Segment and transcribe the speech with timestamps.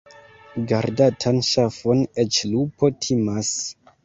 [0.71, 3.55] Gardatan ŝafon eĉ lupo timas.